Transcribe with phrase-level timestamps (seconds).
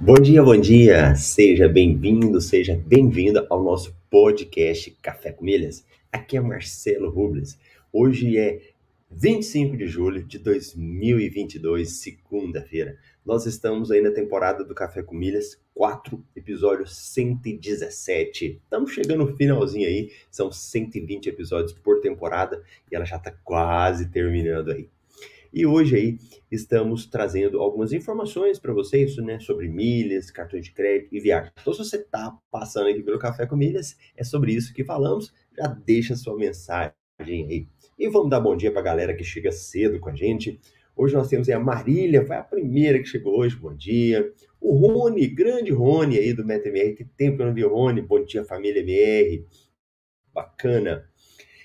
[0.00, 1.16] Bom dia, bom dia!
[1.16, 5.84] Seja bem-vindo, seja bem-vinda ao nosso podcast Café com Milhas.
[6.12, 7.58] Aqui é Marcelo Rubles.
[7.92, 8.60] Hoje é
[9.10, 12.96] 25 de julho de 2022, segunda-feira.
[13.26, 18.60] Nós estamos aí na temporada do Café com Milhas, 4, episódio 117.
[18.62, 24.08] Estamos chegando no finalzinho aí, são 120 episódios por temporada e ela já está quase
[24.08, 24.88] terminando aí.
[25.52, 26.18] E hoje aí
[26.50, 31.50] estamos trazendo algumas informações para vocês né, sobre milhas, cartões de crédito e viagem.
[31.58, 35.32] Então, se você está passando aqui pelo Café com Milhas, é sobre isso que falamos.
[35.56, 36.92] Já deixa sua mensagem
[37.26, 37.66] aí.
[37.98, 40.60] E vamos dar bom dia para a galera que chega cedo com a gente.
[40.94, 44.30] Hoje nós temos a Marília, foi a primeira que chegou hoje, bom dia.
[44.60, 48.02] O Rony, grande Rony aí do MetaMR, tem tempo que eu não vi o Rony,
[48.02, 49.46] bom dia família MR,
[50.34, 51.08] bacana.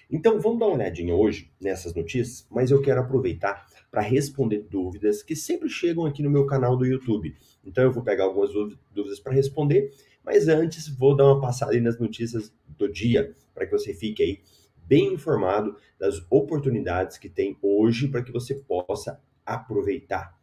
[0.09, 5.22] Então vamos dar uma olhadinha hoje nessas notícias, mas eu quero aproveitar para responder dúvidas
[5.22, 7.38] que sempre chegam aqui no meu canal do YouTube.
[7.63, 8.50] Então eu vou pegar algumas
[8.91, 9.94] dúvidas para responder,
[10.25, 14.41] mas antes vou dar uma passada nas notícias do dia, para que você fique aí
[14.88, 20.41] bem informado das oportunidades que tem hoje para que você possa aproveitar.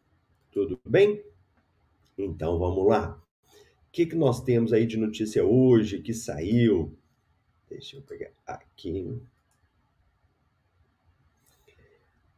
[0.53, 1.21] Tudo bem?
[2.17, 3.21] Então vamos lá.
[3.49, 6.97] O que, que nós temos aí de notícia hoje que saiu?
[7.69, 9.21] Deixa eu pegar aqui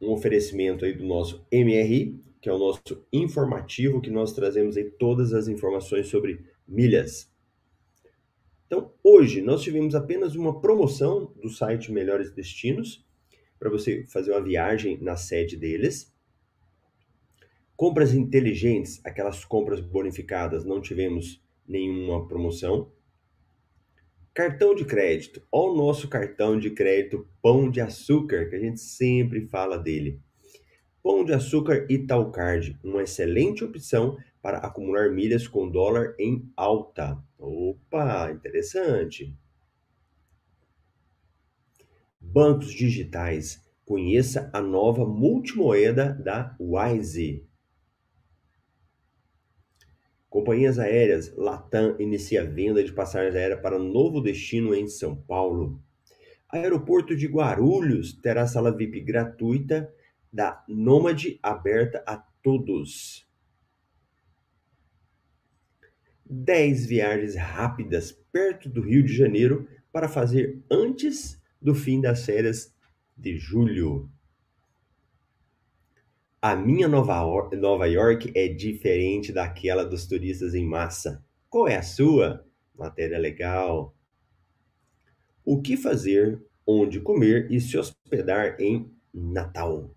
[0.03, 2.81] um oferecimento aí do nosso MRI, que é o nosso
[3.11, 7.31] informativo, que nós trazemos aí todas as informações sobre milhas.
[8.67, 13.05] Então, hoje nós tivemos apenas uma promoção do site Melhores Destinos,
[13.57, 16.13] para você fazer uma viagem na sede deles.
[17.77, 22.91] Compras inteligentes, aquelas compras bonificadas, não tivemos nenhuma promoção.
[24.33, 25.43] Cartão de crédito.
[25.51, 30.19] Olha o nosso cartão de crédito Pão de Açúcar, que a gente sempre fala dele.
[31.03, 37.23] Pão de Açúcar Italcard, uma excelente opção para acumular milhas com dólar em alta.
[37.37, 39.37] Opa, interessante.
[42.19, 43.61] Bancos digitais.
[43.85, 47.45] Conheça a nova multimoeda da Wise.
[50.33, 55.79] Companhias aéreas, Latam inicia a venda de passagens aéreas para novo destino em São Paulo.
[56.49, 59.93] Aeroporto de Guarulhos terá sala VIP gratuita
[60.31, 63.29] da Nômade aberta a todos.
[66.25, 72.75] 10 viagens rápidas perto do Rio de Janeiro para fazer antes do fim das férias
[73.15, 74.09] de julho.
[76.43, 81.23] A minha Nova, Nova York é diferente daquela dos turistas em massa.
[81.49, 82.45] Qual é a sua?
[82.77, 83.95] Matéria legal.
[85.45, 89.95] O que fazer, onde comer e se hospedar em Natal?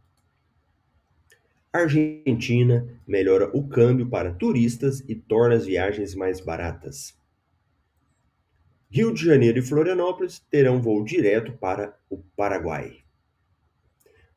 [1.73, 7.19] Argentina melhora o câmbio para turistas e torna as viagens mais baratas.
[8.89, 13.05] Rio de Janeiro e Florianópolis terão voo direto para o Paraguai.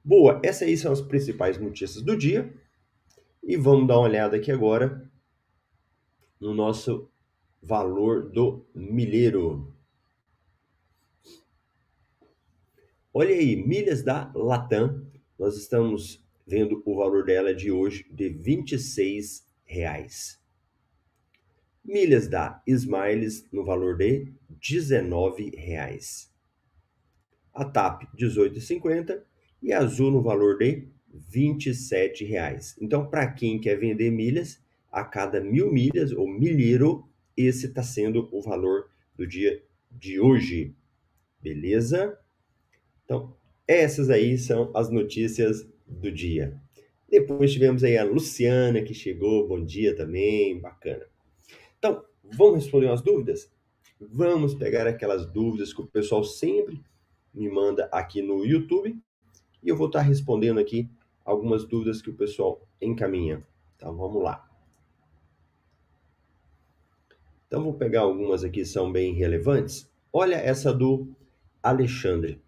[0.04, 2.54] Boa, essas aí são as principais notícias do dia.
[3.44, 5.10] E vamos dar uma olhada aqui agora
[6.40, 7.10] no nosso
[7.62, 9.74] valor do milheiro.
[13.14, 15.06] Olha aí, milhas da Latam.
[15.38, 20.40] Nós estamos vendo o valor dela de hoje de 26 reais.
[21.84, 26.32] Milhas da Smiles no valor de 19 reais.
[27.54, 29.24] A TAP 18,50
[29.62, 32.78] e azul no valor de 27 reais.
[32.82, 34.62] Então, para quem quer vender milhas,
[34.92, 40.76] a cada mil milhas ou milheiro, esse está sendo o valor do dia de hoje.
[41.42, 42.18] Beleza?
[43.06, 43.36] Então,
[43.68, 46.60] essas aí são as notícias do dia.
[47.10, 51.06] Depois tivemos aí a Luciana que chegou, bom dia também, bacana.
[51.78, 53.52] Então, vamos responder umas dúvidas?
[54.00, 56.82] Vamos pegar aquelas dúvidas que o pessoal sempre
[57.34, 58.98] me manda aqui no YouTube
[59.62, 60.90] e eu vou estar respondendo aqui
[61.24, 63.46] algumas dúvidas que o pessoal encaminha.
[63.76, 64.50] Então vamos lá.
[67.48, 69.92] Então vou pegar algumas aqui que são bem relevantes.
[70.14, 71.08] Olha essa do
[71.62, 72.42] Alexandre.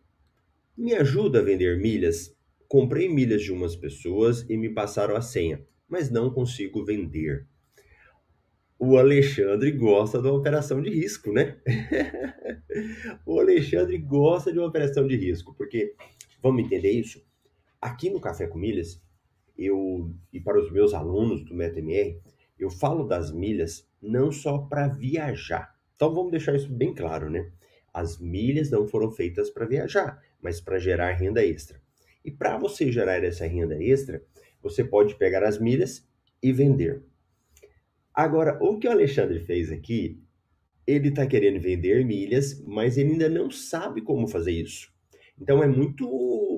[0.78, 2.36] Me ajuda a vender milhas?
[2.68, 7.48] Comprei milhas de umas pessoas e me passaram a senha, mas não consigo vender.
[8.84, 11.56] O Alexandre gosta de uma operação de risco, né?
[13.24, 15.94] o Alexandre gosta de uma operação de risco, porque
[16.42, 17.24] vamos entender isso?
[17.80, 19.00] Aqui no Café com Milhas,
[19.56, 22.20] eu e para os meus alunos do MetaMR,
[22.58, 25.76] eu falo das milhas não só para viajar.
[25.96, 27.52] Então vamos deixar isso bem claro, né?
[27.94, 31.80] As milhas não foram feitas para viajar, mas para gerar renda extra.
[32.26, 34.24] E para você gerar essa renda extra,
[34.60, 36.04] você pode pegar as milhas
[36.42, 37.11] e vender.
[38.14, 40.22] Agora, o que o Alexandre fez aqui,
[40.86, 44.92] ele está querendo vender milhas, mas ele ainda não sabe como fazer isso.
[45.40, 46.08] Então é muito,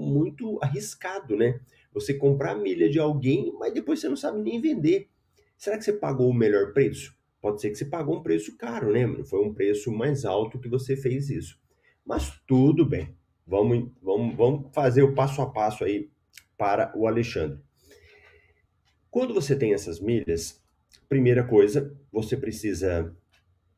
[0.01, 1.59] muito arriscado, né?
[1.93, 5.09] Você comprar milha de alguém, mas depois você não sabe nem vender.
[5.57, 7.15] Será que você pagou o melhor preço?
[7.39, 9.05] Pode ser que você pagou um preço caro, né?
[9.25, 11.59] Foi um preço mais alto que você fez isso.
[12.05, 13.15] Mas tudo bem.
[13.45, 16.09] Vamos, vamos, vamos fazer o passo a passo aí
[16.57, 17.59] para o Alexandre.
[19.11, 20.62] Quando você tem essas milhas,
[21.07, 23.15] primeira coisa, você precisa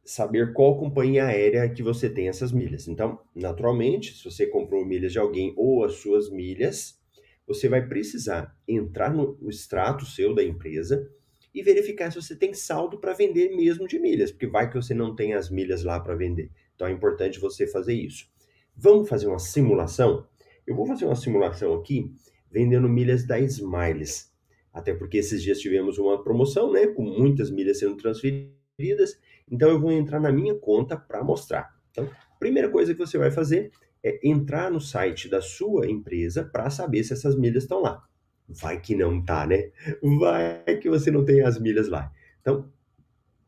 [0.04, 2.88] saber qual companhia aérea que você tem essas milhas.
[2.88, 7.00] Então, naturalmente, se você comprou milhas de alguém ou as suas milhas,
[7.48, 11.10] você vai precisar entrar no extrato seu da empresa
[11.54, 14.94] e verificar se você tem saldo para vender mesmo de milhas, porque vai que você
[14.94, 16.51] não tem as milhas lá para vender.
[16.75, 18.27] Então é importante você fazer isso.
[18.75, 20.27] Vamos fazer uma simulação?
[20.68, 22.12] Eu vou fazer uma simulação aqui
[22.51, 24.34] vendendo milhas da Smiles.
[24.75, 29.18] Até porque esses dias tivemos uma promoção, né, com muitas milhas sendo transferidas.
[29.50, 31.74] Então eu vou entrar na minha conta para mostrar.
[31.92, 33.72] Então, primeira coisa que você vai fazer
[34.04, 38.04] é entrar no site da sua empresa para saber se essas milhas estão lá.
[38.50, 39.72] Vai que não tá, né?
[40.19, 42.12] Vai que você não tem as milhas lá.
[42.42, 42.69] Então,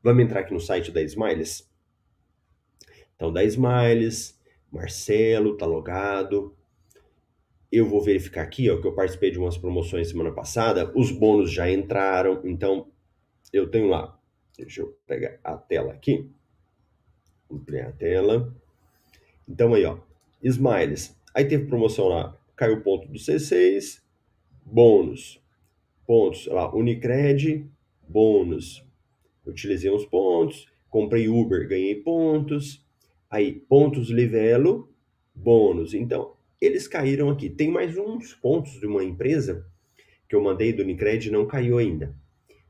[0.02, 1.70] vamos entrar aqui no site da Smiles.
[3.18, 4.40] Então, da Smiles,
[4.72, 6.56] Marcelo tá logado.
[7.72, 10.92] Eu vou verificar aqui, ó, que eu participei de umas promoções semana passada.
[10.96, 12.88] Os bônus já entraram, então
[13.52, 14.18] eu tenho lá.
[14.58, 16.30] Deixa eu pegar a tela aqui.
[17.52, 18.56] Ampliar a tela.
[19.48, 20.00] Então aí, ó,
[20.42, 21.16] Smiles.
[21.34, 24.02] Aí teve promoção lá, caiu o ponto do C6,
[24.66, 25.42] bônus.
[26.06, 27.69] Pontos, lá, Unicred,
[28.08, 28.84] bônus.
[29.46, 32.86] Utilizei uns pontos, comprei Uber, ganhei pontos.
[33.30, 34.90] Aí, pontos Livelo,
[35.36, 35.94] bônus.
[35.94, 37.50] Então, eles caíram aqui.
[37.50, 39.65] Tem mais uns pontos de uma empresa
[40.27, 42.15] que eu mandei do Unicred não caiu ainda.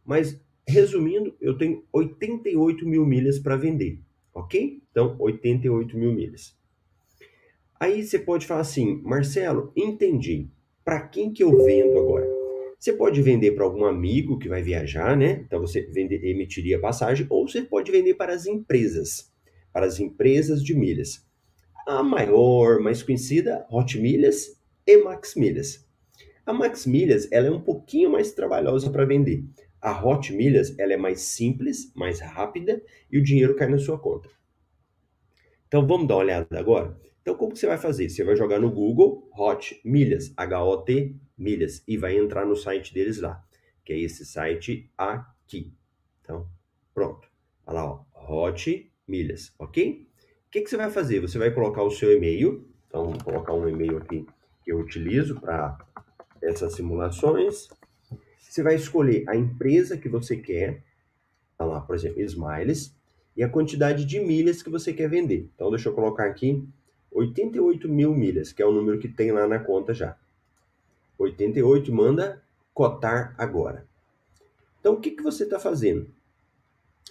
[0.05, 3.99] Mas, resumindo, eu tenho 88 mil milhas para vender,
[4.33, 4.81] ok?
[4.91, 6.55] Então, 88 mil milhas.
[7.79, 10.49] Aí você pode falar assim, Marcelo, entendi
[10.83, 12.25] para quem que eu vendo agora?
[12.79, 15.43] Você pode vender para algum amigo que vai viajar, né?
[15.45, 19.31] Então você vende, emitiria passagem, ou você pode vender para as empresas,
[19.73, 21.26] para as empresas de milhas.
[21.87, 25.89] A maior, mais conhecida, Hot Milhas e Max Milhas.
[26.45, 29.45] A Max Milhas ela é um pouquinho mais trabalhosa para vender.
[29.79, 33.97] A Hot Milhas ela é mais simples, mais rápida e o dinheiro cai na sua
[33.97, 34.27] conta.
[35.69, 36.99] Então vamos dar uma olhada agora?
[37.21, 38.09] Então, como que você vai fazer?
[38.09, 43.21] Você vai jogar no Google Hot Milhas, H-O-T Milhas, e vai entrar no site deles
[43.21, 43.41] lá,
[43.85, 45.73] que é esse site aqui.
[46.21, 46.49] Então,
[46.93, 47.29] pronto.
[47.65, 50.06] Olha lá, ó, Hot Milhas, ok?
[50.47, 51.19] O que, que você vai fazer?
[51.19, 52.65] Você vai colocar o seu e-mail.
[52.87, 54.25] Então, vou colocar um e-mail aqui
[54.63, 55.77] que eu utilizo para
[56.41, 57.67] essas simulações.
[58.39, 60.83] Você vai escolher a empresa que você quer.
[61.57, 62.95] Tá lá, por exemplo, Smiles.
[63.35, 65.49] E a quantidade de milhas que você quer vender.
[65.53, 66.65] Então, deixa eu colocar aqui
[67.11, 70.17] 88 mil milhas, que é o número que tem lá na conta já.
[71.17, 72.41] 88 manda
[72.73, 73.85] cotar agora.
[74.79, 76.09] Então, o que, que você está fazendo?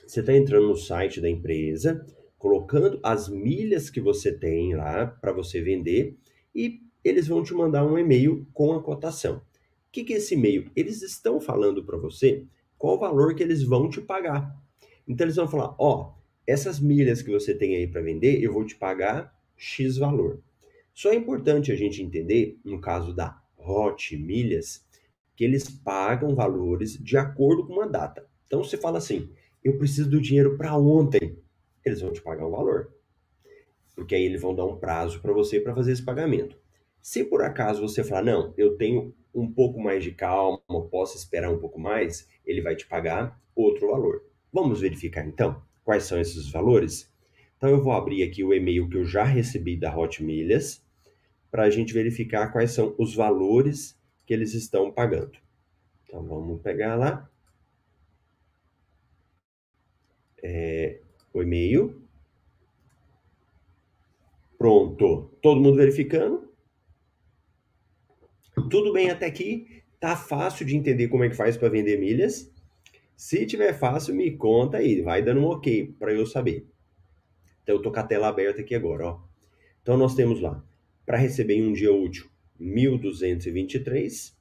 [0.06, 2.06] Você está entrando no site da empresa,
[2.46, 6.16] colocando as milhas que você tem lá para você vender
[6.54, 9.38] e eles vão te mandar um e-mail com a cotação.
[9.38, 9.42] O
[9.90, 10.70] que, que é esse e-mail?
[10.76, 12.44] Eles estão falando para você
[12.78, 14.56] qual o valor que eles vão te pagar.
[15.08, 16.14] Então, eles vão falar: ó,
[16.46, 20.40] essas milhas que você tem aí para vender, eu vou te pagar X valor.
[20.94, 24.84] Só é importante a gente entender, no caso da Hot Milhas,
[25.34, 28.24] que eles pagam valores de acordo com uma data.
[28.46, 29.28] Então você fala assim:
[29.64, 31.36] eu preciso do dinheiro para ontem.
[31.86, 32.92] Eles vão te pagar um valor.
[33.94, 36.58] Porque aí eles vão dar um prazo para você para fazer esse pagamento.
[37.00, 41.52] Se por acaso você falar, não, eu tenho um pouco mais de calma, posso esperar
[41.52, 44.24] um pouco mais, ele vai te pagar outro valor.
[44.52, 47.08] Vamos verificar então quais são esses valores?
[47.56, 50.84] Então eu vou abrir aqui o e-mail que eu já recebi da Hot Milhas
[51.50, 55.38] para a gente verificar quais são os valores que eles estão pagando.
[56.04, 57.30] Então vamos pegar lá
[60.42, 61.00] é,
[61.38, 62.02] o e-mail.
[64.58, 65.30] Pronto.
[65.42, 66.48] Todo mundo verificando?
[68.70, 69.82] Tudo bem até aqui?
[70.00, 72.52] Tá fácil de entender como é que faz para vender milhas?
[73.16, 76.66] Se tiver fácil, me conta aí, vai dando um ok para eu saber.
[77.62, 79.20] Então eu tô com a tela aberta aqui agora, ó.
[79.82, 80.64] Então nós temos lá,
[81.04, 82.28] para receber em um dia útil,
[82.58, 84.36] 1223,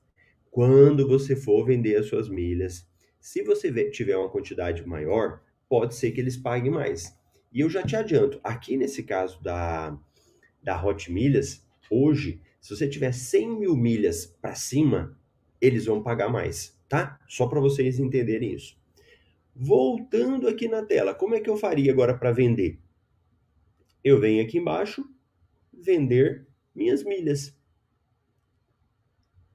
[0.49, 2.87] quando você for vender as suas milhas.
[3.19, 7.13] Se você tiver uma quantidade maior, pode ser que eles paguem mais.
[7.51, 9.99] E eu já te adianto, aqui nesse caso da,
[10.63, 15.19] da Hot Milhas, hoje, se você tiver 100 mil milhas para cima,
[15.59, 17.19] eles vão pagar mais, tá?
[17.27, 18.81] Só para vocês entenderem isso.
[19.55, 22.79] Voltando aqui na tela, como é que eu faria agora para vender?
[24.03, 25.05] Eu venho aqui embaixo,
[25.71, 27.55] vender minhas milhas.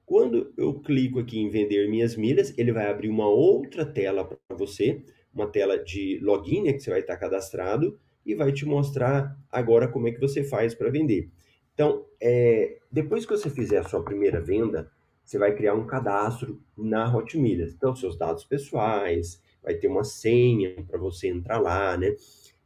[0.05, 4.57] Quando eu clico aqui em vender minhas milhas, ele vai abrir uma outra tela para
[4.57, 5.03] você,
[5.33, 9.87] uma tela de login, né, que você vai estar cadastrado, e vai te mostrar agora
[9.87, 11.29] como é que você faz para vender.
[11.73, 14.91] Então, é, depois que você fizer a sua primeira venda,
[15.23, 17.73] você vai criar um cadastro na Hot Milhas.
[17.73, 22.15] Então, seus dados pessoais, vai ter uma senha para você entrar lá, né?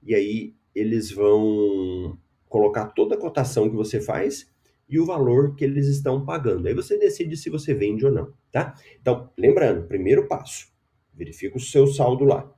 [0.01, 4.51] E aí eles vão colocar toda a cotação que você faz
[4.87, 6.67] e o valor que eles estão pagando.
[6.67, 8.75] Aí você decide se você vende ou não, tá?
[9.01, 10.67] Então, lembrando, primeiro passo,
[11.13, 12.53] verifica o seu saldo lá.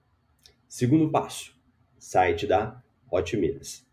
[0.68, 1.56] Segundo passo,
[1.98, 3.86] site da Hot Milhas.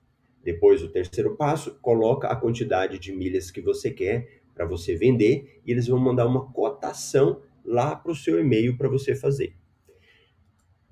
[0.43, 5.61] Depois, o terceiro passo, coloca a quantidade de milhas que você quer para você vender
[5.65, 9.55] e eles vão mandar uma cotação lá para o seu e-mail para você fazer.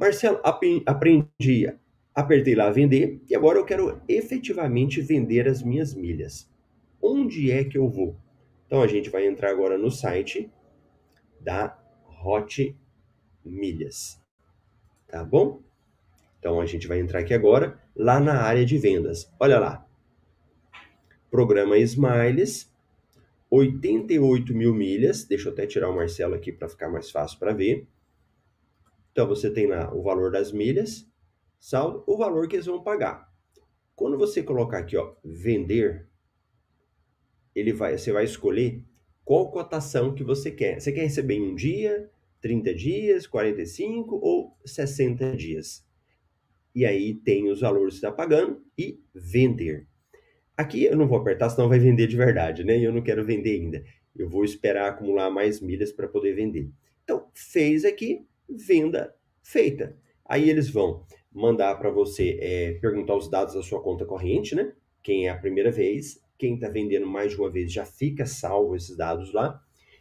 [0.01, 0.41] Marcelo,
[0.87, 1.73] aprendi,
[2.15, 6.51] apertei lá vender e agora eu quero efetivamente vender as minhas milhas
[7.03, 8.17] onde é que eu vou?
[8.67, 10.51] Então a gente vai entrar agora no site
[11.41, 11.77] da
[12.25, 12.77] Hot
[13.45, 14.23] Milhas,
[15.09, 15.63] tá bom?
[16.39, 19.33] Então a gente vai entrar aqui agora lá na área de vendas.
[19.41, 19.87] Olha lá,
[21.31, 22.73] programa Smiles,
[23.51, 25.25] 88 mil milhas.
[25.25, 27.89] Deixa eu até tirar o Marcelo aqui para ficar mais fácil para ver.
[29.13, 31.07] Então você tem lá o valor das milhas,
[31.59, 33.29] saldo, o valor que eles vão pagar.
[33.95, 36.09] Quando você colocar aqui, ó, vender,
[37.55, 38.85] ele vai, você vai escolher
[39.25, 40.81] qual cotação que você quer.
[40.81, 45.87] Você quer receber em um dia, 30 dias, 45 ou 60 dias.
[46.75, 49.87] E aí tem os valores que está pagando e vender.
[50.57, 52.79] Aqui eu não vou apertar, senão vai vender de verdade, né?
[52.79, 53.85] E eu não quero vender ainda.
[54.17, 56.71] Eu vou esperar acumular mais milhas para poder vender.
[57.05, 58.27] Então, fez aqui,
[58.57, 59.97] venda feita.
[60.25, 64.73] Aí eles vão mandar para você é, perguntar os dados da sua conta corrente, né?
[65.03, 68.77] Quem é a primeira vez, quem está vendendo mais de uma vez já fica salvo
[68.77, 69.61] esses dados lá.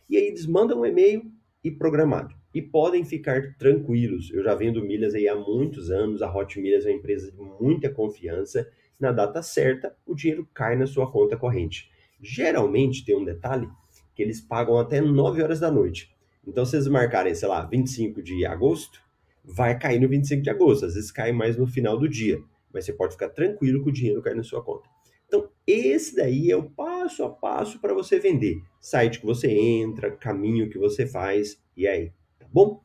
[0.10, 1.32] E aí eles mandam um e-mail
[1.64, 2.34] e programado.
[2.54, 4.32] E podem ficar tranquilos.
[4.32, 6.22] Eu já vendo milhas aí há muitos anos.
[6.22, 8.68] A Hot Milhas é uma empresa de muita confiança.
[9.00, 11.90] Na data certa, o dinheiro cai na sua conta corrente.
[12.22, 13.70] Geralmente tem um detalhe
[14.16, 16.14] que eles pagam até 9 horas da noite.
[16.46, 19.02] Então, se eles marcarem, sei lá, 25 de agosto,
[19.44, 20.86] vai cair no 25 de agosto.
[20.86, 22.42] Às vezes cai mais no final do dia.
[22.74, 24.88] Mas você pode ficar tranquilo que o dinheiro cai na sua conta.
[25.28, 28.62] Então, esse daí é o passo a passo para você vender.
[28.82, 32.82] Site que você entra, caminho que você faz, e aí, tá bom?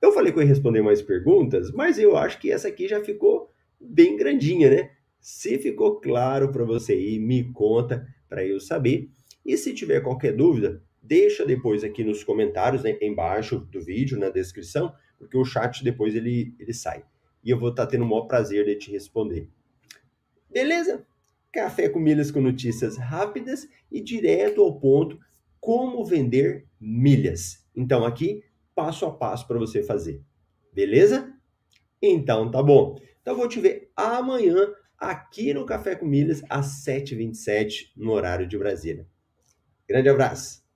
[0.00, 3.02] Eu falei que eu ia responder mais perguntas, mas eu acho que essa aqui já
[3.04, 4.90] ficou bem grandinha, né?
[5.20, 9.10] Se ficou claro para você aí, me conta para eu saber.
[9.44, 14.30] E se tiver qualquer dúvida, deixa depois aqui nos comentários, né, embaixo do vídeo, na
[14.30, 17.04] descrição, porque o chat depois ele, ele sai.
[17.42, 19.48] E eu vou estar tá tendo o maior prazer de te responder.
[20.50, 21.06] Beleza?
[21.52, 25.18] Café com milhas com notícias rápidas e direto ao ponto,
[25.58, 27.66] como vender milhas.
[27.74, 28.42] Então aqui,
[28.74, 30.22] passo a passo para você fazer.
[30.72, 31.32] Beleza?
[32.00, 32.96] Então tá bom.
[33.20, 38.56] Então vou te ver amanhã aqui no Café com Milhas às 7h27 no horário de
[38.56, 39.06] Brasília.
[39.88, 40.69] Grande abraço!